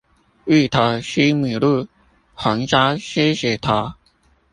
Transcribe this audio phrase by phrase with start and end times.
[0.45, 1.87] 芋頭西米露，
[2.35, 3.93] 紅燒獅子頭